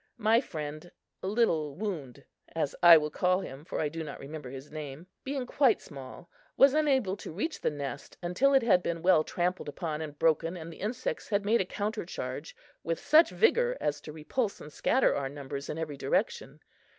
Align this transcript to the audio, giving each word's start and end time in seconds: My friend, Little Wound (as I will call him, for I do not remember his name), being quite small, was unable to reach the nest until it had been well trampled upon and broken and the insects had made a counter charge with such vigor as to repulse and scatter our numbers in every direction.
My 0.17 0.41
friend, 0.41 0.89
Little 1.21 1.75
Wound 1.75 2.25
(as 2.55 2.75
I 2.81 2.97
will 2.97 3.11
call 3.11 3.41
him, 3.41 3.63
for 3.63 3.79
I 3.79 3.87
do 3.87 4.03
not 4.03 4.19
remember 4.19 4.49
his 4.49 4.71
name), 4.71 5.05
being 5.23 5.45
quite 5.45 5.79
small, 5.79 6.27
was 6.57 6.73
unable 6.73 7.15
to 7.17 7.31
reach 7.31 7.61
the 7.61 7.69
nest 7.69 8.17
until 8.19 8.55
it 8.55 8.63
had 8.63 8.81
been 8.81 9.03
well 9.03 9.23
trampled 9.23 9.69
upon 9.69 10.01
and 10.01 10.17
broken 10.17 10.57
and 10.57 10.73
the 10.73 10.77
insects 10.81 11.29
had 11.29 11.45
made 11.45 11.61
a 11.61 11.65
counter 11.65 12.03
charge 12.03 12.55
with 12.81 12.99
such 12.99 13.29
vigor 13.29 13.77
as 13.79 14.01
to 14.01 14.11
repulse 14.11 14.59
and 14.59 14.73
scatter 14.73 15.15
our 15.15 15.29
numbers 15.29 15.69
in 15.69 15.77
every 15.77 15.97
direction. 15.97 16.61